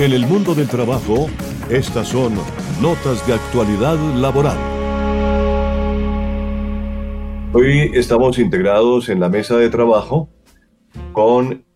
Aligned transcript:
En 0.00 0.12
el 0.12 0.26
mundo 0.26 0.54
del 0.54 0.66
trabajo, 0.66 1.28
estas 1.68 2.08
son 2.08 2.32
notas 2.80 3.26
de 3.26 3.34
actualidad 3.34 3.98
laboral. 4.14 4.56
Hoy 7.52 7.90
estamos 7.92 8.38
integrados 8.38 9.10
en 9.10 9.20
la 9.20 9.28
mesa 9.28 9.58
de 9.58 9.68
trabajo 9.68 10.30
con 11.12 11.66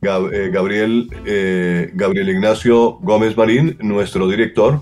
eh, 0.00 0.50
Gabriel, 0.50 1.10
eh, 1.26 1.90
Gabriel 1.92 2.30
Ignacio 2.30 2.94
Gómez 3.02 3.36
Marín, 3.36 3.76
nuestro 3.82 4.26
director, 4.26 4.80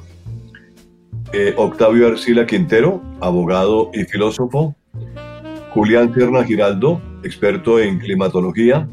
eh, 1.32 1.54
Octavio 1.56 2.06
Arcila 2.06 2.46
Quintero, 2.46 3.02
abogado 3.20 3.90
y 3.92 4.04
filósofo, 4.04 4.76
Julián 5.70 6.14
Cerna 6.14 6.44
Giraldo, 6.44 7.02
experto 7.24 7.80
en 7.80 7.98
climatología, 7.98 8.88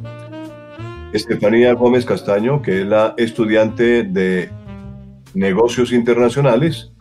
Estefanía 1.12 1.74
Gómez 1.74 2.06
Castaño, 2.06 2.62
que 2.62 2.82
es 2.82 2.88
la 2.88 3.16
estudiante 3.18 4.04
de 4.04 4.50
negocios 5.34 5.92
internacionales 5.92 6.92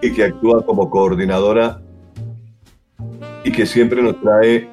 y 0.00 0.12
que 0.12 0.24
actúa 0.24 0.64
como 0.64 0.88
coordinadora 0.88 1.80
y 3.44 3.50
que 3.50 3.66
siempre 3.66 4.02
nos 4.02 4.20
trae 4.20 4.68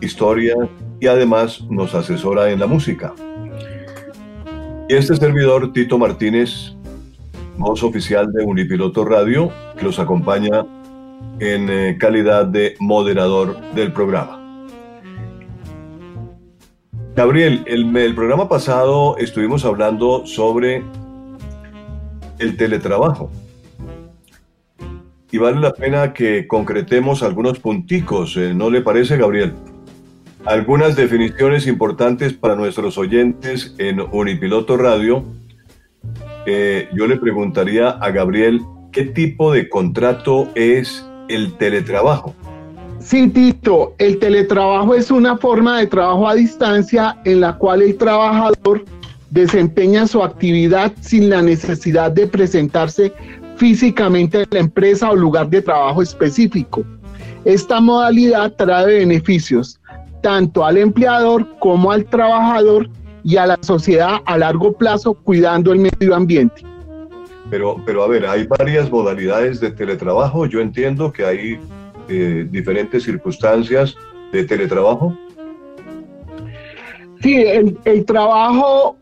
historias 0.00 0.58
y 1.00 1.06
además 1.06 1.62
nos 1.70 1.94
asesora 1.94 2.50
en 2.50 2.60
la 2.60 2.66
música. 2.66 3.14
Y 4.88 4.94
este 4.94 5.16
servidor, 5.16 5.72
Tito 5.72 5.98
Martínez, 5.98 6.74
voz 7.56 7.82
oficial 7.82 8.30
de 8.32 8.44
Unipiloto 8.44 9.04
Radio, 9.04 9.50
que 9.76 9.84
los 9.84 9.98
acompaña 9.98 10.64
en 11.40 11.68
eh, 11.70 11.96
calidad 11.98 12.46
de 12.46 12.74
moderador 12.78 13.58
del 13.74 13.92
programa. 13.92 14.37
Gabriel, 17.18 17.64
el, 17.66 17.96
el 17.96 18.14
programa 18.14 18.48
pasado 18.48 19.16
estuvimos 19.18 19.64
hablando 19.64 20.24
sobre 20.24 20.84
el 22.38 22.56
teletrabajo. 22.56 23.28
Y 25.32 25.38
vale 25.38 25.58
la 25.58 25.72
pena 25.72 26.12
que 26.12 26.46
concretemos 26.46 27.24
algunos 27.24 27.58
punticos, 27.58 28.36
eh, 28.36 28.54
¿no 28.54 28.70
le 28.70 28.82
parece, 28.82 29.16
Gabriel? 29.16 29.54
Algunas 30.44 30.94
definiciones 30.94 31.66
importantes 31.66 32.34
para 32.34 32.54
nuestros 32.54 32.96
oyentes 32.98 33.74
en 33.78 33.98
Unipiloto 33.98 34.76
Radio. 34.76 35.24
Eh, 36.46 36.88
yo 36.94 37.08
le 37.08 37.16
preguntaría 37.16 37.88
a 37.88 38.12
Gabriel, 38.12 38.60
¿qué 38.92 39.02
tipo 39.02 39.52
de 39.52 39.68
contrato 39.68 40.50
es 40.54 41.04
el 41.28 41.54
teletrabajo? 41.58 42.36
Sí, 43.08 43.26
Tito, 43.28 43.94
el 43.96 44.18
teletrabajo 44.18 44.94
es 44.94 45.10
una 45.10 45.38
forma 45.38 45.78
de 45.78 45.86
trabajo 45.86 46.28
a 46.28 46.34
distancia 46.34 47.16
en 47.24 47.40
la 47.40 47.56
cual 47.56 47.80
el 47.80 47.96
trabajador 47.96 48.84
desempeña 49.30 50.06
su 50.06 50.22
actividad 50.22 50.92
sin 51.00 51.30
la 51.30 51.40
necesidad 51.40 52.12
de 52.12 52.26
presentarse 52.26 53.10
físicamente 53.56 54.42
en 54.42 54.48
la 54.50 54.58
empresa 54.58 55.10
o 55.10 55.16
lugar 55.16 55.48
de 55.48 55.62
trabajo 55.62 56.02
específico. 56.02 56.84
Esta 57.46 57.80
modalidad 57.80 58.52
trae 58.52 58.98
beneficios 58.98 59.80
tanto 60.22 60.66
al 60.66 60.76
empleador 60.76 61.46
como 61.60 61.90
al 61.90 62.04
trabajador 62.04 62.90
y 63.24 63.38
a 63.38 63.46
la 63.46 63.58
sociedad 63.62 64.18
a 64.26 64.36
largo 64.36 64.74
plazo 64.74 65.14
cuidando 65.14 65.72
el 65.72 65.78
medio 65.78 66.14
ambiente. 66.14 66.62
Pero, 67.48 67.82
pero 67.86 68.04
a 68.04 68.06
ver, 68.06 68.26
hay 68.26 68.46
varias 68.46 68.90
modalidades 68.90 69.60
de 69.60 69.70
teletrabajo. 69.70 70.44
Yo 70.44 70.60
entiendo 70.60 71.10
que 71.10 71.24
hay 71.24 71.58
eh, 72.08 72.46
diferentes 72.50 73.04
circunstancias 73.04 73.94
de 74.32 74.44
teletrabajo. 74.44 75.16
Sí, 77.20 77.36
el, 77.36 77.78
el 77.84 78.04
trabajo 78.04 78.96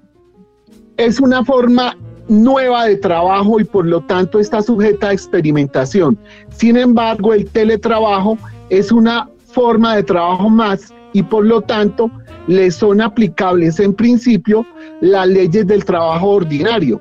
es 0.97 1.21
una 1.21 1.45
forma 1.45 1.97
nueva 2.29 2.87
de 2.87 2.97
trabajo 2.97 3.61
y 3.61 3.65
por 3.65 3.87
lo 3.87 4.01
tanto 4.01 4.39
está 4.41 4.63
sujeta 4.63 5.09
a 5.09 5.13
experimentación. 5.13 6.19
Sin 6.51 6.77
embargo, 6.77 7.35
el 7.35 7.49
teletrabajo 7.51 8.39
es 8.71 8.91
una 8.91 9.29
forma 9.47 9.97
de 9.97 10.03
trabajo 10.03 10.49
más 10.49 10.93
y 11.13 11.23
por 11.23 11.45
lo 11.45 11.61
tanto 11.61 12.11
le 12.47 12.71
son 12.71 13.01
aplicables 13.01 13.81
en 13.81 13.95
principio 13.95 14.67
las 15.01 15.27
leyes 15.29 15.67
del 15.67 15.85
trabajo 15.85 16.31
ordinario. 16.31 17.01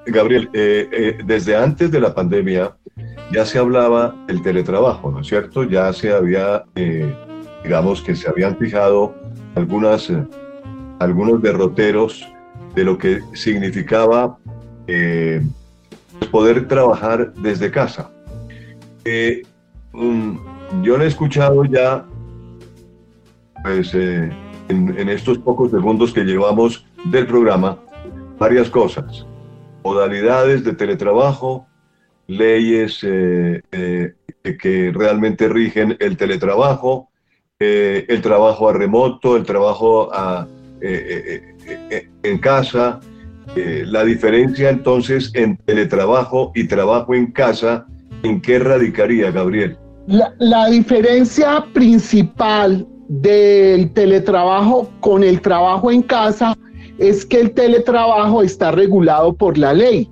Gabriel, 0.07 0.49
eh, 0.53 0.89
eh, 0.93 1.19
desde 1.25 1.57
antes 1.57 1.91
de 1.91 2.01
la 2.01 2.15
pandemia 2.15 2.77
ya 3.33 3.47
se 3.47 3.59
hablaba 3.59 4.15
del 4.27 4.43
teletrabajo, 4.43 5.11
¿no 5.11 5.21
es 5.21 5.27
cierto? 5.27 5.65
Ya 5.65 5.91
se 5.95 6.13
había, 6.13 6.65
eh, 6.77 7.15
digamos 7.65 8.03
que 8.03 8.15
se 8.15 8.29
habían 8.29 8.59
fijado 8.59 9.15
algunas, 9.55 10.13
algunos 10.99 11.43
derroteros 11.43 12.27
de 12.75 12.85
lo 12.85 12.99
que 12.99 13.21
significaba 13.35 14.39
poder 16.31 16.69
trabajar 16.69 17.33
desde 17.35 17.71
casa. 17.71 18.11
yo 20.83 20.99
le 20.99 21.05
he 21.05 21.07
escuchado 21.07 21.65
ya, 21.65 22.05
pues, 23.63 23.95
en, 23.95 25.09
estos 25.09 25.39
pocos 25.39 25.71
segundos 25.71 26.13
que 26.13 26.25
llevamos 26.25 26.87
del 27.05 27.27
programa 27.27 27.79
varias 28.39 28.71
cosas. 28.71 29.27
Modalidades 29.85 30.65
de 30.65 30.73
teletrabajo, 30.73 31.67
leyes 32.27 33.01
eh, 33.03 33.63
eh, 33.73 34.15
que 34.59 34.93
realmente 34.95 35.49
rigen 35.49 35.97
el 36.01 36.17
teletrabajo, 36.17 37.09
eh, 37.63 38.07
el 38.09 38.21
trabajo 38.21 38.69
a 38.69 38.73
remoto, 38.73 39.37
el 39.37 39.45
trabajo 39.45 40.11
en 40.81 42.39
casa. 42.39 43.01
la 43.57 44.05
diferencia 44.05 44.71
entonces 44.71 45.31
en 45.35 45.57
teletrabajo 45.59 46.53
y 46.55 46.67
trabajo 46.67 47.15
en 47.15 47.31
casa, 47.33 47.87
¿en 48.23 48.41
qué 48.41 48.59
radicaría, 48.59 49.31
Gabriel? 49.31 49.77
La, 50.07 50.35
la 50.39 50.67
diferencia 50.67 51.65
principal 51.73 52.87
del 53.09 53.93
teletrabajo 53.93 54.91
con 55.01 55.23
el 55.23 55.41
trabajo 55.41 55.91
en 55.91 56.03
casa 56.03 56.57
es 56.99 57.25
que 57.25 57.41
el 57.41 57.53
teletrabajo 57.53 58.43
está 58.43 58.71
regulado 58.71 59.33
por 59.33 59.59
la 59.59 59.73
ley 59.75 60.09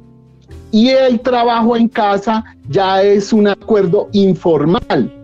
y 0.73 0.91
el 0.91 1.21
trabajo 1.21 1.77
en 1.77 1.89
casa 1.89 2.45
ya 2.69 3.03
es 3.03 3.33
un 3.33 3.49
acuerdo 3.49 4.09
informal 4.13 5.20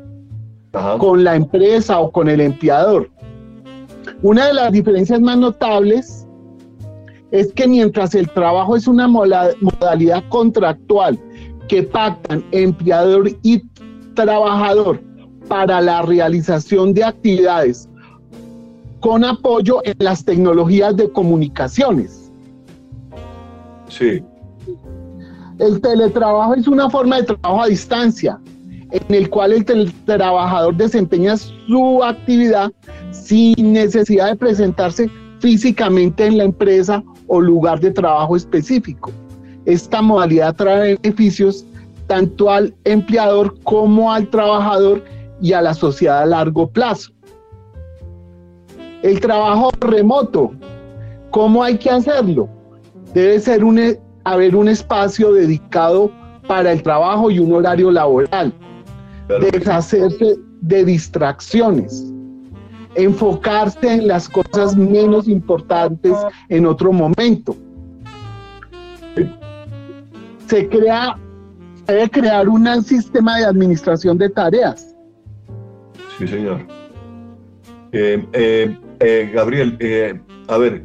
con 0.98 1.24
la 1.24 1.36
empresa 1.36 1.98
o 2.00 2.10
con 2.10 2.28
el 2.28 2.40
empleador. 2.40 3.10
Una 4.22 4.46
de 4.46 4.54
las 4.54 4.72
diferencias 4.72 5.20
más 5.20 5.38
notables 5.38 6.26
es 7.30 7.52
que 7.52 7.66
mientras 7.66 8.14
el 8.14 8.30
trabajo 8.30 8.76
es 8.76 8.86
una 8.86 9.08
modalidad 9.08 10.24
contractual 10.28 11.18
que 11.68 11.82
pactan 11.82 12.44
empleador 12.52 13.30
y 13.42 13.62
trabajador 14.14 15.00
para 15.48 15.80
la 15.80 16.02
realización 16.02 16.94
de 16.94 17.04
actividades 17.04 17.88
con 19.00 19.24
apoyo 19.24 19.80
en 19.84 19.94
las 19.98 20.24
tecnologías 20.24 20.96
de 20.96 21.10
comunicaciones. 21.10 22.30
Sí. 23.88 24.22
El 25.58 25.80
teletrabajo 25.80 26.54
es 26.54 26.66
una 26.66 26.90
forma 26.90 27.16
de 27.16 27.24
trabajo 27.24 27.62
a 27.62 27.66
distancia, 27.66 28.38
en 28.90 29.14
el 29.14 29.28
cual 29.30 29.52
el 29.52 29.92
trabajador 30.04 30.76
desempeña 30.76 31.36
su 31.36 32.02
actividad 32.02 32.70
sin 33.10 33.72
necesidad 33.72 34.30
de 34.30 34.36
presentarse 34.36 35.10
físicamente 35.40 36.26
en 36.26 36.38
la 36.38 36.44
empresa 36.44 37.02
o 37.26 37.40
lugar 37.40 37.80
de 37.80 37.90
trabajo 37.90 38.36
específico. 38.36 39.10
Esta 39.64 40.00
modalidad 40.00 40.54
trae 40.54 40.96
beneficios 41.02 41.64
tanto 42.06 42.50
al 42.50 42.74
empleador 42.84 43.58
como 43.64 44.12
al 44.12 44.28
trabajador 44.28 45.02
y 45.40 45.52
a 45.52 45.60
la 45.60 45.74
sociedad 45.74 46.22
a 46.22 46.26
largo 46.26 46.68
plazo. 46.68 47.12
El 49.02 49.20
trabajo 49.20 49.70
remoto, 49.80 50.52
¿cómo 51.30 51.62
hay 51.62 51.76
que 51.78 51.90
hacerlo? 51.90 52.48
Debe 53.12 53.38
ser 53.40 53.64
un, 53.64 53.98
haber 54.24 54.56
un 54.56 54.68
espacio 54.68 55.32
dedicado 55.32 56.10
para 56.46 56.72
el 56.72 56.82
trabajo 56.82 57.30
y 57.30 57.38
un 57.38 57.52
horario 57.52 57.90
laboral. 57.90 58.52
Deshacerse 59.28 60.36
de 60.60 60.84
distracciones. 60.84 62.12
Enfocarse 62.94 63.92
en 63.92 64.08
las 64.08 64.28
cosas 64.28 64.76
menos 64.76 65.28
importantes 65.28 66.12
en 66.48 66.66
otro 66.66 66.92
momento. 66.92 67.56
Se 70.46 70.68
crea, 70.68 71.18
debe 71.86 72.08
crear 72.08 72.48
un 72.48 72.82
sistema 72.82 73.38
de 73.38 73.46
administración 73.46 74.16
de 74.16 74.30
tareas. 74.30 74.94
Sí, 76.18 76.26
señor. 76.26 76.60
Eh, 77.92 78.24
eh, 78.32 78.78
eh, 79.00 79.30
Gabriel, 79.34 80.22
a 80.48 80.58
ver, 80.58 80.82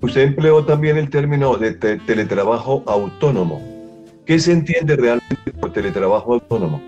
Usted 0.00 0.22
empleó 0.22 0.64
también 0.64 0.98
el 0.98 1.10
término 1.10 1.56
de 1.56 1.72
teletrabajo 1.72 2.84
autónomo. 2.86 3.75
¿Qué 4.26 4.38
se 4.38 4.52
entiende 4.52 4.96
realmente 4.96 5.52
por 5.60 5.72
teletrabajo 5.72 6.34
autónomo? 6.34 6.82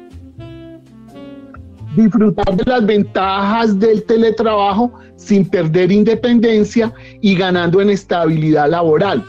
Disfrutar 1.97 2.57
de 2.57 2.65
las 2.67 2.85
ventajas 2.85 3.79
del 3.79 4.05
teletrabajo 4.05 4.93
sin 5.17 5.49
perder 5.49 5.91
independencia 5.91 6.93
y 7.21 7.35
ganando 7.35 7.81
en 7.81 7.91
estabilidad 7.91 8.69
laboral. 8.69 9.25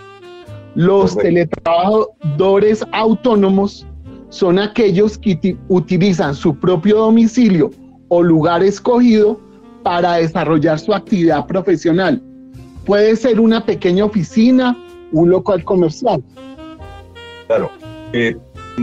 Los 0.76 1.18
teletrabajadores 1.18 2.86
autónomos 2.92 3.88
son 4.30 4.60
aquellos 4.60 5.18
que 5.18 5.58
utilizan 5.70 6.36
su 6.36 6.56
propio 6.56 6.98
domicilio 6.98 7.72
o 8.10 8.22
lugar 8.22 8.62
escogido 8.64 9.40
para 9.84 10.16
desarrollar 10.16 10.80
su 10.80 10.94
actividad 10.94 11.48
profesional 11.48 12.22
Puede 12.90 13.16
ser 13.16 13.40
una 13.40 13.64
pequeña 13.64 14.06
oficina, 14.06 14.76
un 15.12 15.30
local 15.30 15.64
comercial. 15.64 16.24
Claro. 17.46 17.70
Eh, 18.12 18.36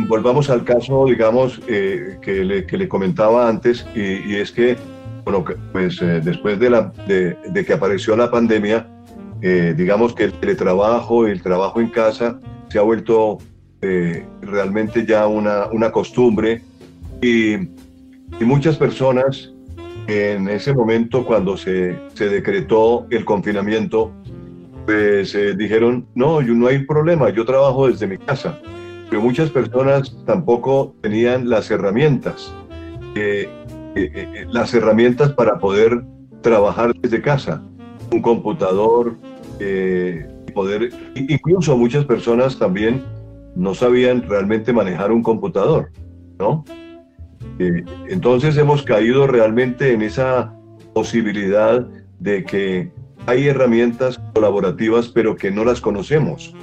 volvamos 0.09 0.51
al 0.51 0.65
caso, 0.65 1.07
digamos, 1.07 1.61
eh, 1.67 2.19
que, 2.23 2.45
le, 2.45 2.89
comentaba 2.89 3.49
antes, 3.49 3.87
y, 3.95 4.37
es 4.37 4.53
que, 4.53 4.77
bueno, 5.25 5.45
pues 5.73 6.01
eh, 6.01 6.21
después 6.23 6.59
de, 6.61 6.71
la, 6.71 6.93
de, 7.07 7.65
que 7.65 7.73
apareció 7.73 8.17
la 8.17 8.31
pandemia, 8.31 8.89
digamos 9.77 10.15
que 10.15 10.25
el 10.25 10.33
teletrabajo 10.33 11.29
y 11.29 11.31
el 11.31 11.43
trabajo 11.43 11.81
en 11.81 11.89
casa 11.89 12.41
se 12.69 12.79
ha 12.79 12.83
vuelto 12.83 13.39
realmente 14.41 15.07
ya 15.07 15.29
una, 15.29 15.67
una 15.67 15.93
costumbre 15.93 16.63
y, 17.23 17.57
muchas 18.41 18.77
personas 18.77 19.53
en 20.09 20.49
ese 20.49 20.75
momento 20.75 21.25
cuando 21.25 21.57
se, 21.57 21.97
se 22.15 22.29
decretó 22.29 23.07
el 23.11 23.25
confinamiento, 23.25 24.13
pues 24.85 25.37
dijeron, 25.57 26.07
no, 26.15 26.43
no 26.43 26.67
hay 26.67 26.85
problema, 26.85 27.31
yo 27.31 27.45
trabajo 27.45 27.89
desde 27.89 28.07
mi 28.07 28.19
casa. 28.19 28.59
Pero 29.09 29.23
muchas 29.23 29.51
personas 29.51 30.17
tampoco 30.27 30.95
tenían 31.01 31.49
las 31.49 31.71
herramientas, 31.71 32.53
eh, 33.15 33.49
eh, 33.95 34.47
las 34.51 34.75
herramientas 34.75 35.33
para 35.33 35.59
poder 35.59 36.03
trabajar 36.43 36.93
desde 37.01 37.23
casa, 37.23 37.63
un 38.13 38.21
computador, 38.21 39.17
poder, 40.55 40.91
incluso 41.15 41.77
muchas 41.77 42.05
personas 42.05 42.59
también 42.59 43.05
no 43.57 43.75
sabían 43.75 44.23
realmente 44.29 44.73
manejar 44.73 45.11
un 45.11 45.23
computador, 45.23 45.91
¿no? 46.39 46.65
Eh, 47.59 47.85
entonces 48.09 48.57
hemos 48.59 48.83
caído 48.83 49.27
realmente 49.27 49.93
en 49.93 50.03
esa 50.03 50.55
posibilidad 50.95 51.87
de 52.21 52.45
que 52.45 52.91
hay 53.27 53.49
herramientas 53.49 54.21
colaborativas 54.35 55.09
pero 55.09 55.37
que 55.37 55.51
no 55.51 55.65
las 55.65 55.81
conocemos. 55.81 56.55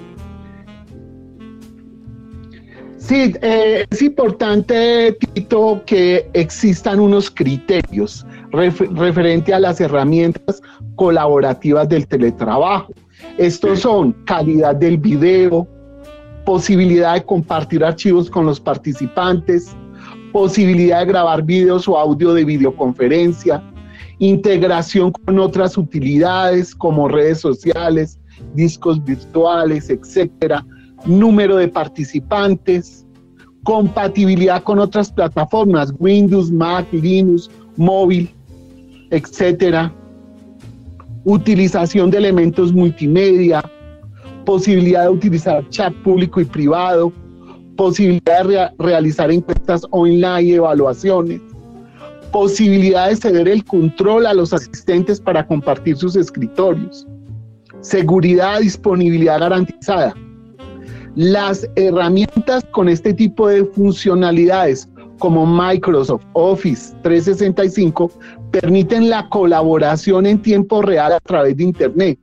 Sí, 3.05 3.33
eh, 3.41 3.85
es 3.89 4.01
importante, 4.01 5.17
Tito, 5.33 5.81
que 5.85 6.25
existan 6.31 7.01
unos 7.01 7.29
criterios 7.29 8.25
referente 8.53 9.53
a 9.53 9.59
las 9.59 9.81
herramientas 9.81 10.61
colaborativas 10.95 11.89
del 11.89 12.07
teletrabajo. 12.07 12.93
Estos 13.37 13.81
son 13.81 14.13
calidad 14.23 14.77
del 14.77 14.97
video, 14.97 15.67
posibilidad 16.45 17.15
de 17.15 17.25
compartir 17.25 17.83
archivos 17.83 18.29
con 18.29 18.45
los 18.45 18.57
participantes, 18.57 19.75
posibilidad 20.31 21.01
de 21.01 21.07
grabar 21.07 21.43
videos 21.43 21.89
o 21.89 21.97
audio 21.97 22.33
de 22.33 22.45
videoconferencia, 22.45 23.61
integración 24.19 25.11
con 25.11 25.39
otras 25.39 25.77
utilidades 25.77 26.73
como 26.73 27.09
redes 27.09 27.41
sociales, 27.41 28.17
discos 28.53 29.03
virtuales, 29.03 29.89
etcétera, 29.89 30.65
número 31.05 31.57
de 31.57 31.67
participantes, 31.67 33.05
compatibilidad 33.63 34.63
con 34.63 34.79
otras 34.79 35.11
plataformas, 35.11 35.93
Windows, 35.99 36.51
Mac, 36.51 36.85
Linux, 36.91 37.49
móvil, 37.77 38.29
etcétera, 39.11 39.93
utilización 41.23 42.11
de 42.11 42.17
elementos 42.17 42.73
multimedia, 42.73 43.63
posibilidad 44.45 45.03
de 45.03 45.09
utilizar 45.09 45.67
chat 45.69 45.93
público 46.03 46.41
y 46.41 46.45
privado, 46.45 47.13
posibilidad 47.77 48.45
de 48.45 48.69
realizar 48.79 49.31
encuestas 49.31 49.85
online 49.91 50.43
y 50.43 50.53
evaluaciones, 50.53 51.41
posibilidad 52.31 53.09
de 53.09 53.15
ceder 53.15 53.47
el 53.47 53.63
control 53.63 54.25
a 54.25 54.33
los 54.33 54.53
asistentes 54.53 55.21
para 55.21 55.45
compartir 55.45 55.95
sus 55.95 56.15
escritorios, 56.15 57.07
seguridad, 57.81 58.59
disponibilidad 58.59 59.39
garantizada. 59.39 60.13
Las 61.15 61.69
herramientas 61.75 62.65
con 62.71 62.89
este 62.89 63.13
tipo 63.13 63.47
de 63.47 63.63
funcionalidades 63.65 64.89
como 65.19 65.45
Microsoft 65.45 66.25
Office 66.33 66.95
365 67.03 68.11
permiten 68.51 69.11
la 69.11 69.29
colaboración 69.29 70.25
en 70.25 70.41
tiempo 70.41 70.81
real 70.81 71.13
a 71.13 71.19
través 71.19 71.55
de 71.57 71.65
Internet, 71.65 72.19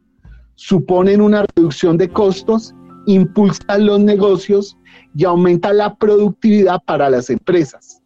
suponen 0.56 1.20
una 1.20 1.46
reducción 1.54 1.96
de 1.98 2.08
costos, 2.08 2.74
impulsan 3.06 3.86
los 3.86 4.00
negocios 4.00 4.76
y 5.14 5.24
aumenta 5.24 5.72
la 5.72 5.94
productividad 5.94 6.82
para 6.84 7.08
las 7.08 7.30
empresas. 7.30 8.02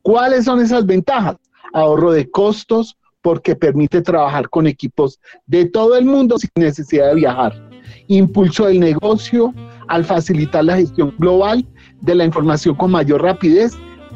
¿Cuáles 0.00 0.46
son 0.46 0.60
esas 0.60 0.86
ventajas? 0.86 1.36
Ahorro 1.74 2.10
de 2.10 2.30
costos 2.30 2.96
porque 3.20 3.54
permite 3.54 4.00
trabajar 4.00 4.48
con 4.48 4.66
equipos 4.66 5.20
de 5.46 5.66
todo 5.66 5.96
el 5.96 6.06
mundo 6.06 6.38
sin 6.38 6.50
necesidad 6.56 7.08
de 7.08 7.16
viajar. 7.16 7.70
Impulso 8.08 8.66
del 8.66 8.80
negocio 8.80 9.54
al 9.92 10.06
facilitar 10.06 10.64
la 10.64 10.76
gestión 10.76 11.14
global 11.18 11.66
de 12.00 12.14
la 12.14 12.24
información 12.24 12.74
con 12.76 12.92
mayor 12.92 13.20
rapidez, 13.20 13.74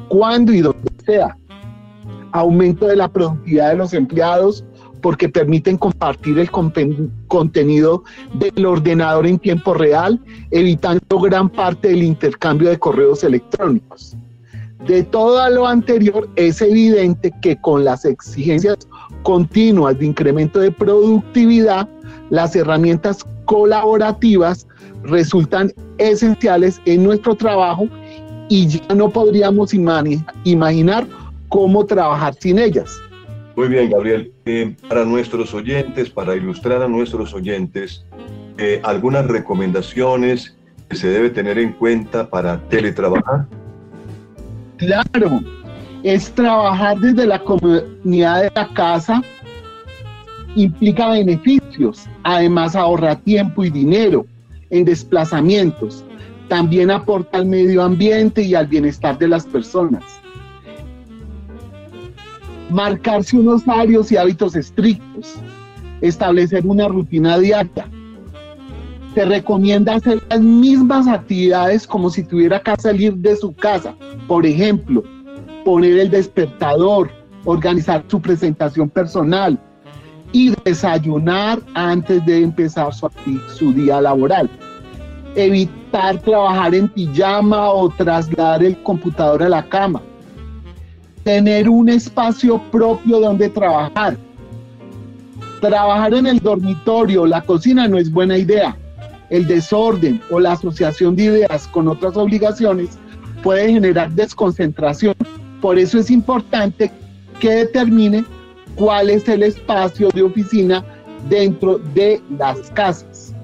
cuando 0.09 0.51
y 0.55 0.63
donde 0.63 0.91
sea. 1.05 1.37
Aumento 2.33 2.87
de 2.87 2.97
la 2.97 3.09
productividad 3.09 3.73
de 3.73 3.77
los 3.77 3.93
empleados 3.93 4.65
porque 5.03 5.29
permiten 5.29 5.77
compartir 5.77 6.39
el 6.39 6.51
contenido 6.51 8.03
del 8.39 8.65
ordenador 8.65 9.27
en 9.27 9.39
tiempo 9.39 9.75
real, 9.75 10.19
evitando 10.51 11.21
gran 11.21 11.51
parte 11.51 11.89
del 11.89 12.03
intercambio 12.03 12.71
de 12.71 12.79
correos 12.79 13.23
electrónicos. 13.23 14.17
De 14.87 15.03
todo 15.03 15.47
lo 15.51 15.67
anterior, 15.67 16.27
es 16.37 16.63
evidente 16.63 17.31
que 17.43 17.61
con 17.61 17.85
las 17.85 18.07
exigencias 18.07 18.79
continuas 19.23 19.99
de 19.99 20.07
incremento 20.07 20.59
de 20.59 20.71
productividad, 20.71 21.87
las 22.31 22.57
herramientas 22.57 23.27
colaborativas 23.45 24.67
resultan 25.07 25.73
esenciales 25.99 26.81
en 26.85 27.05
nuestro 27.05 27.35
trabajo 27.35 27.89
y 28.49 28.67
ya 28.67 28.95
no 28.95 29.11
podríamos 29.11 29.73
imaginar 29.75 31.07
cómo 31.49 31.85
trabajar 31.87 32.35
sin 32.39 32.59
ellas. 32.59 33.01
Muy 33.57 33.69
bien, 33.69 33.91
Gabriel. 33.91 34.33
Eh, 34.45 34.77
para 34.89 35.05
nuestros 35.05 35.55
oyentes, 35.55 36.11
para 36.11 36.37
ilustrar 36.37 36.83
a 36.83 36.89
nuestros 36.89 37.33
oyentes, 37.33 38.05
eh, 38.59 38.81
algunas 38.85 39.27
recomendaciones 39.27 40.57
que 40.89 40.97
se 40.97 41.09
debe 41.09 41.31
tener 41.31 41.59
en 41.59 41.73
cuenta 41.73 42.29
para 42.29 42.61
teletrabajar? 42.69 43.47
Claro, 44.77 45.41
es 46.03 46.31
trabajar 46.33 46.99
desde 46.99 47.27
la 47.27 47.39
comunidad 47.39 48.43
de 48.43 48.53
la 48.55 48.69
casa, 48.75 49.23
implica 50.55 51.11
beneficios, 51.11 52.07
además 52.23 52.77
ahorra 52.77 53.17
tiempo 53.17 53.65
y 53.65 53.71
dinero 53.71 54.27
en 54.71 54.85
desplazamientos, 54.85 56.05
también 56.49 56.91
aporta 56.91 57.39
al 57.39 57.47
medio 57.47 57.83
ambiente 57.83 58.43
y 58.43 58.55
al 58.55 58.67
bienestar 58.67 59.19
de 59.19 59.29
las 59.29 59.47
personas. 59.47 60.05
Marcarse 62.71 63.37
unos 63.39 63.67
horarios 63.67 64.11
y 64.11 64.17
hábitos 64.17 64.57
estrictos, 64.57 65.35
establecer 66.01 66.67
una 66.67 66.89
rutina 66.89 67.39
diaria. 67.39 67.89
Se 69.15 69.25
recomienda 69.25 69.95
hacer 69.95 70.23
las 70.29 70.41
mismas 70.41 71.07
actividades 71.07 71.87
como 71.87 72.11
si 72.11 72.23
tuviera 72.23 72.61
que 72.61 72.77
salir 72.77 73.15
de 73.15 73.35
su 73.37 73.55
casa. 73.55 73.97
Por 74.29 74.45
ejemplo, 74.45 75.03
poner 75.65 75.99
el 75.99 76.11
despertador, 76.11 77.11
organizar 77.45 78.05
su 78.09 78.21
presentación 78.21 78.91
personal 78.91 79.59
y 80.33 80.55
desayunar 80.65 81.61
antes 81.75 82.25
de 82.27 82.43
empezar 82.43 82.93
su, 82.93 83.09
su 83.55 83.73
día 83.73 84.01
laboral. 84.01 84.49
Evitar 85.35 86.21
trabajar 86.21 86.75
en 86.75 86.89
pijama 86.89 87.71
o 87.71 87.89
trasladar 87.91 88.63
el 88.65 88.83
computador 88.83 89.43
a 89.43 89.49
la 89.49 89.63
cama. 89.63 90.01
Tener 91.25 91.69
un 91.69 91.89
espacio 91.89 92.61
propio 92.71 93.21
donde 93.21 93.49
trabajar. 93.49 94.17
Trabajar 95.61 96.15
en 96.15 96.27
el 96.27 96.39
dormitorio, 96.39 97.27
la 97.27 97.41
cocina 97.41 97.89
no 97.89 97.99
es 97.99 98.11
buena 98.11 98.39
idea. 98.39 98.77
El 99.31 99.47
desorden 99.47 100.21
o 100.31 100.39
la 100.39 100.53
asociación 100.53 101.17
de 101.17 101.25
ideas 101.25 101.67
con 101.69 101.89
otras 101.89 102.17
obligaciones 102.17 102.99
puede 103.43 103.73
generar 103.73 104.11
desconcentración 104.13 105.15
por 105.61 105.79
eso 105.79 105.99
es 105.99 106.11
importante 106.11 106.91
que 107.41 107.51
determine 107.51 108.25
cuál 108.77 109.11
es 109.11 109.29
el 109.29 109.43
espacio 109.43 110.09
de 110.11 110.23
oficina 110.23 110.85
dentro 111.29 111.79
de 111.95 112.21
las 112.39 112.71
casas. 112.71 113.35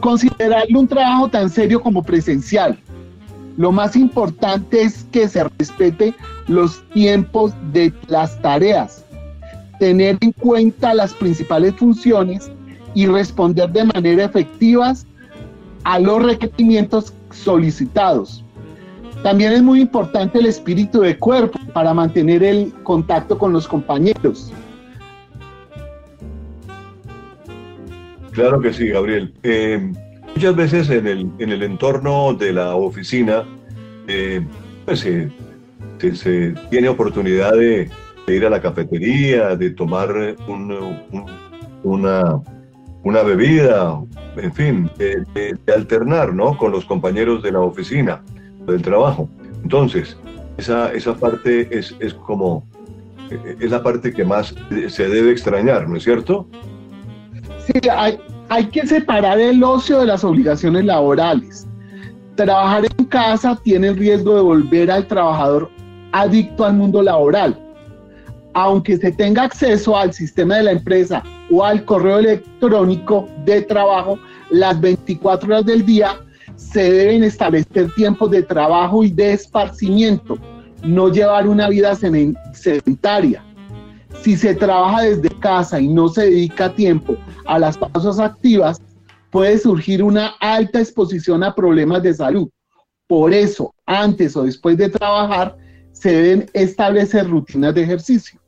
Considerarle 0.00 0.76
un 0.78 0.86
trabajo 0.86 1.28
tan 1.28 1.48
serio 1.48 1.80
como 1.80 2.02
presencial. 2.02 2.78
Lo 3.56 3.72
más 3.72 3.96
importante 3.96 4.82
es 4.82 5.04
que 5.10 5.26
se 5.26 5.44
respete 5.58 6.14
los 6.46 6.82
tiempos 6.90 7.52
de 7.72 7.92
las 8.06 8.40
tareas, 8.40 9.04
tener 9.80 10.16
en 10.20 10.32
cuenta 10.32 10.94
las 10.94 11.12
principales 11.12 11.74
funciones 11.74 12.50
y 12.94 13.06
responder 13.06 13.70
de 13.70 13.84
manera 13.84 14.24
efectiva 14.24 14.94
a 15.84 15.98
los 15.98 16.22
requerimientos 16.22 17.12
solicitados. 17.30 18.44
También 19.22 19.52
es 19.52 19.62
muy 19.62 19.80
importante 19.80 20.38
el 20.38 20.46
espíritu 20.46 21.00
de 21.00 21.18
cuerpo 21.18 21.58
para 21.72 21.92
mantener 21.92 22.42
el 22.42 22.72
contacto 22.84 23.36
con 23.36 23.52
los 23.52 23.66
compañeros. 23.66 24.52
Claro 28.32 28.60
que 28.60 28.72
sí, 28.72 28.88
Gabriel. 28.88 29.34
Eh, 29.42 29.92
muchas 30.34 30.54
veces 30.54 30.90
en 30.90 31.06
el, 31.08 31.30
en 31.40 31.50
el 31.50 31.64
entorno 31.64 32.32
de 32.34 32.52
la 32.52 32.76
oficina 32.76 33.44
eh, 34.06 34.46
pues, 34.84 35.00
se, 35.00 36.54
tiene 36.70 36.88
oportunidad 36.88 37.52
de, 37.54 37.90
ir 38.28 38.46
a 38.46 38.50
la 38.50 38.60
cafetería, 38.60 39.56
de 39.56 39.70
tomar 39.70 40.36
una, 41.82 42.40
una 43.02 43.22
bebida, 43.22 44.00
en 44.36 44.52
fin, 44.52 44.90
de, 44.96 45.24
de, 45.34 45.72
alternar 45.72 46.32
¿no? 46.32 46.56
con 46.56 46.70
los 46.70 46.84
compañeros 46.84 47.42
de 47.42 47.52
la 47.52 47.60
oficina 47.60 48.22
del 48.72 48.82
trabajo. 48.82 49.28
Entonces, 49.62 50.16
esa, 50.56 50.92
esa 50.92 51.14
parte 51.14 51.68
es, 51.76 51.94
es 52.00 52.14
como, 52.14 52.64
es 53.60 53.70
la 53.70 53.82
parte 53.82 54.12
que 54.12 54.24
más 54.24 54.54
se 54.88 55.08
debe 55.08 55.32
extrañar, 55.32 55.88
¿no 55.88 55.96
es 55.96 56.04
cierto? 56.04 56.46
Sí, 57.66 57.88
hay, 57.90 58.18
hay 58.48 58.66
que 58.66 58.86
separar 58.86 59.38
el 59.38 59.62
ocio 59.62 60.00
de 60.00 60.06
las 60.06 60.24
obligaciones 60.24 60.84
laborales. 60.84 61.66
Trabajar 62.34 62.86
en 62.98 63.04
casa 63.06 63.58
tiene 63.62 63.88
el 63.88 63.96
riesgo 63.96 64.36
de 64.36 64.42
volver 64.42 64.90
al 64.90 65.06
trabajador 65.06 65.70
adicto 66.12 66.64
al 66.64 66.74
mundo 66.74 67.02
laboral. 67.02 67.58
Aunque 68.54 68.96
se 68.96 69.12
tenga 69.12 69.44
acceso 69.44 69.96
al 69.96 70.12
sistema 70.12 70.56
de 70.56 70.62
la 70.64 70.72
empresa 70.72 71.22
o 71.50 71.64
al 71.64 71.84
correo 71.84 72.18
electrónico 72.18 73.28
de 73.44 73.62
trabajo 73.62 74.18
las 74.50 74.80
24 74.80 75.48
horas 75.48 75.66
del 75.66 75.84
día, 75.84 76.16
se 76.58 76.92
deben 76.92 77.22
establecer 77.22 77.90
tiempos 77.94 78.30
de 78.32 78.42
trabajo 78.42 79.04
y 79.04 79.10
de 79.10 79.32
esparcimiento, 79.32 80.36
no 80.82 81.08
llevar 81.08 81.48
una 81.48 81.68
vida 81.68 81.94
sedentaria. 82.52 83.44
Si 84.22 84.36
se 84.36 84.54
trabaja 84.56 85.02
desde 85.02 85.28
casa 85.38 85.80
y 85.80 85.88
no 85.88 86.08
se 86.08 86.22
dedica 86.22 86.74
tiempo 86.74 87.16
a 87.46 87.60
las 87.60 87.78
pausas 87.78 88.18
activas, 88.18 88.82
puede 89.30 89.56
surgir 89.58 90.02
una 90.02 90.34
alta 90.40 90.80
exposición 90.80 91.44
a 91.44 91.54
problemas 91.54 92.02
de 92.02 92.12
salud. 92.12 92.48
Por 93.06 93.32
eso, 93.32 93.72
antes 93.86 94.36
o 94.36 94.42
después 94.42 94.76
de 94.76 94.88
trabajar, 94.88 95.56
se 95.92 96.10
deben 96.10 96.50
establecer 96.52 97.30
rutinas 97.30 97.72
de 97.74 97.82
ejercicio. 97.84 98.40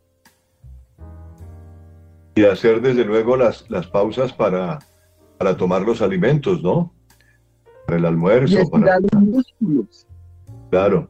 Y 2.35 2.45
hacer 2.45 2.81
desde 2.81 3.05
luego 3.05 3.37
las, 3.37 3.71
las 3.71 3.87
pausas 3.87 4.33
para, 4.33 4.81
para 5.38 5.57
tomar 5.57 5.83
los 5.83 6.02
alimentos, 6.02 6.61
¿no? 6.61 6.93
El 7.97 8.04
almuerzo. 8.04 8.68
para... 8.70 8.99
músculos. 9.12 10.06
Claro, 10.70 11.09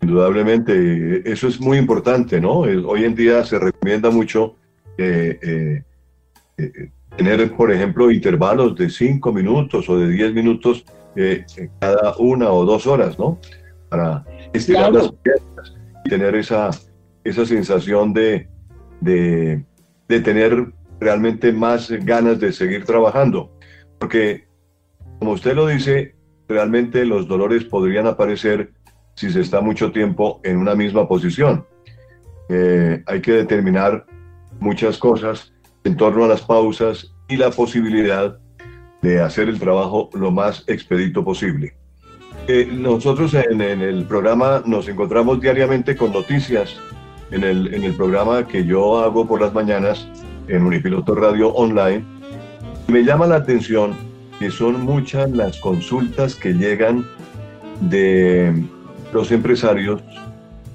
indudablemente, 0.00 1.30
eso 1.30 1.48
es 1.48 1.60
muy 1.60 1.78
importante, 1.78 2.40
¿no? 2.40 2.60
Hoy 2.60 3.04
en 3.04 3.14
día 3.14 3.44
se 3.44 3.58
recomienda 3.58 4.10
mucho 4.10 4.56
eh, 4.96 5.38
eh, 5.42 5.82
eh, 6.58 6.90
tener, 7.16 7.52
por 7.54 7.72
ejemplo, 7.72 8.10
intervalos 8.10 8.76
de 8.76 8.90
5 8.90 9.32
minutos 9.32 9.88
o 9.88 9.98
de 9.98 10.08
10 10.08 10.34
minutos 10.34 10.84
cada 11.80 12.14
una 12.18 12.52
o 12.52 12.64
dos 12.64 12.86
horas, 12.86 13.18
¿no? 13.18 13.40
Para 13.88 14.24
estirar 14.52 14.92
las 14.92 15.10
piernas 15.10 15.74
y 16.04 16.10
tener 16.10 16.36
esa, 16.36 16.70
esa 17.24 17.44
sensación 17.44 18.12
de, 18.12 18.46
de, 19.00 19.64
de 20.06 20.20
tener 20.20 20.72
realmente 21.00 21.52
más 21.52 21.90
ganas 21.90 22.38
de 22.38 22.52
seguir 22.52 22.84
trabajando. 22.84 23.50
Porque 23.98 24.47
como 25.18 25.32
usted 25.32 25.54
lo 25.54 25.66
dice, 25.66 26.14
realmente 26.48 27.04
los 27.04 27.28
dolores 27.28 27.64
podrían 27.64 28.06
aparecer 28.06 28.72
si 29.14 29.30
se 29.30 29.40
está 29.40 29.60
mucho 29.60 29.90
tiempo 29.90 30.40
en 30.44 30.56
una 30.56 30.74
misma 30.74 31.08
posición. 31.08 31.66
Eh, 32.48 33.02
hay 33.06 33.20
que 33.20 33.32
determinar 33.32 34.06
muchas 34.60 34.96
cosas 34.96 35.52
en 35.84 35.96
torno 35.96 36.24
a 36.24 36.28
las 36.28 36.42
pausas 36.42 37.12
y 37.28 37.36
la 37.36 37.50
posibilidad 37.50 38.38
de 39.02 39.20
hacer 39.20 39.48
el 39.48 39.58
trabajo 39.58 40.08
lo 40.14 40.30
más 40.30 40.64
expedito 40.66 41.24
posible. 41.24 41.74
Eh, 42.46 42.68
nosotros 42.72 43.34
en, 43.34 43.60
el 43.60 44.04
programa 44.04 44.62
nos 44.64 44.88
encontramos 44.88 45.40
diariamente 45.40 45.96
con 45.96 46.12
noticias 46.12 46.76
en 47.30 47.44
el, 47.44 47.74
en 47.74 47.84
el 47.84 47.94
programa 47.94 48.46
que 48.46 48.64
yo 48.64 48.98
hago 49.00 49.26
por 49.26 49.40
las 49.40 49.52
mañanas 49.52 50.08
en 50.46 50.64
Unipiloto 50.64 51.14
Radio 51.14 51.50
Online. 51.50 52.04
Me 52.86 53.04
llama 53.04 53.26
la 53.26 53.36
atención 53.36 54.07
que 54.38 54.50
son 54.50 54.82
muchas 54.82 55.30
las 55.30 55.58
consultas 55.58 56.34
que 56.34 56.52
llegan 56.52 57.04
de 57.80 58.64
los 59.12 59.30
empresarios 59.32 60.02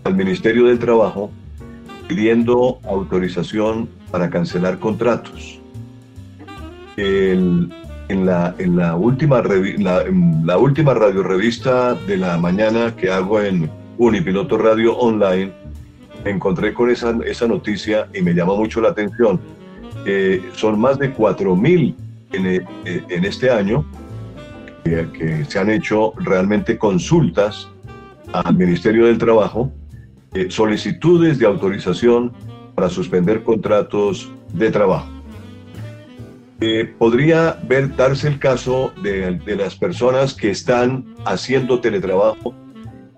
al 0.04 0.16
Ministerio 0.16 0.66
del 0.66 0.80
Trabajo 0.80 1.32
pidiendo 2.08 2.80
autorización 2.84 3.90
para 4.12 4.30
cancelar 4.30 4.80
contratos. 4.80 5.60
en, 6.98 7.70
la, 8.26 8.54
en, 8.60 8.76
la, 8.76 8.96
última 8.96 9.42
la, 9.42 10.04
la, 10.44 10.58
última 10.58 10.94
radio 10.94 11.24
revista 11.24 11.96
de 11.96 12.18
la 12.18 12.38
mañana 12.38 12.96
que 12.96 13.10
hago 13.10 13.42
en 13.42 13.70
Unipiloto 13.98 14.58
Radio 14.58 14.96
Online, 14.98 15.52
me 16.24 16.32
encontré 16.32 16.74
con 16.74 16.92
esa, 16.92 17.18
esa 17.26 17.48
noticia 17.48 18.08
y 18.14 18.22
me 18.22 18.34
llama 18.34 18.56
mucho 18.56 18.82
la 18.82 18.90
atención. 18.90 19.40
son 20.54 20.80
más 20.80 21.00
de 21.00 21.16
4.000 21.16 21.96
eh, 22.34 22.66
en, 22.86 23.26
este 23.26 23.50
año 23.50 23.86
que, 24.84 25.46
se 25.48 25.60
han 25.60 25.70
hecho 25.70 26.14
realmente 26.18 26.78
consultas 26.78 27.70
al 28.32 28.56
Ministerio 28.56 29.06
del 29.06 29.18
Trabajo, 29.18 29.72
eh, 30.34 30.48
solicitudes 30.50 31.38
de 31.38 31.46
autorización 31.46 32.34
para 32.76 32.90
suspender 32.90 33.44
contratos 33.44 34.32
de 34.54 34.72
trabajo. 34.72 35.08
Eh, 36.60 36.86
podría 36.98 37.60
ver, 37.68 37.96
darse 37.96 38.28
el 38.28 38.40
caso 38.40 38.94
de, 39.04 39.40
las 39.58 39.76
personas 39.76 40.34
que 40.34 40.50
están 40.50 41.14
haciendo 41.26 41.82
teletrabajo 41.82 42.56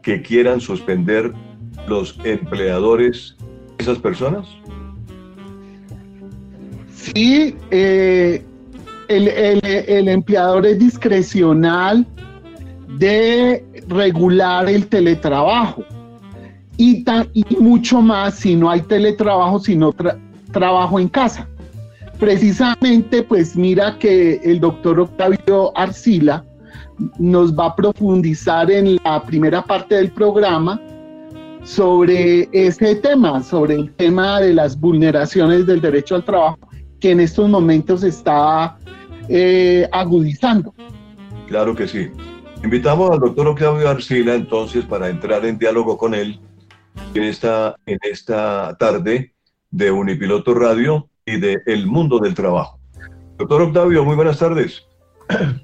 que 0.02 0.22
quieran 0.22 0.60
suspender 0.60 1.32
los 1.88 2.18
empleadores, 2.24 3.36
esas 3.78 3.98
personas? 4.00 4.48
Sí, 6.96 7.56
eh, 7.70 8.44
el, 9.08 10.08
empleador 10.08 10.66
es 10.66 10.80
discrecional 10.80 12.06
de 12.98 13.66
regular 13.88 14.70
el 14.70 14.88
teletrabajo 14.88 15.84
y, 16.78 17.06
y 17.34 17.56
mucho 17.60 18.02
más 18.02 18.36
si 18.36 18.56
no 18.56 18.70
hay 18.70 18.82
teletrabajo, 18.82 19.60
sino 19.60 19.94
trabajo 20.52 21.00
en 21.00 21.10
casa. 21.10 21.48
Precisamente, 22.20 23.24
pues 23.24 23.56
mira 23.56 23.98
que 24.00 24.36
el 24.44 24.60
doctor 24.60 25.00
Octavio 25.00 25.78
Arcila 25.78 26.44
nos 27.20 27.54
va 27.54 27.68
a 27.68 27.76
profundizar 27.76 28.72
en 28.72 28.98
la 29.04 29.22
primera 29.24 29.62
parte 29.62 29.96
del 29.96 30.12
programa 30.12 30.80
sobre 31.64 32.48
ese 32.54 32.96
tema, 32.96 33.44
sobre 33.44 33.76
el 33.76 33.94
tema 33.96 34.40
de 34.40 34.54
las 34.54 34.80
vulneraciones 34.80 35.66
del 35.66 35.82
derecho 35.82 36.16
al 36.16 36.24
trabajo 36.24 36.58
que 37.00 37.12
en 37.12 37.20
estos 37.20 37.50
momentos 37.50 38.04
está 38.04 38.78
eh, 39.30 39.88
agudizando. 39.92 40.74
Claro 41.48 41.76
que 41.76 41.88
sí. 41.88 42.10
Invitamos 42.64 43.12
al 43.12 43.20
doctor 43.20 43.48
Octavio 43.48 43.88
Arcila 43.88 44.34
entonces 44.34 44.86
para 44.86 45.10
entrar 45.10 45.46
en 45.46 45.58
diálogo 45.58 45.98
con 45.98 46.14
él 46.16 46.40
en 47.14 47.24
esta, 47.24 47.76
en 47.86 48.00
esta 48.02 48.76
tarde 48.78 49.34
de 49.72 49.92
Unipiloto 49.92 50.54
Radio 50.54 51.10
y 51.26 51.40
de 51.40 51.62
El 51.66 51.88
Mundo 51.88 52.20
del 52.20 52.34
Trabajo. 52.34 52.80
Doctor 53.38 53.64
Octavio, 53.64 54.04
muy 54.06 54.16
buenas 54.16 54.40
tardes. 54.40 54.86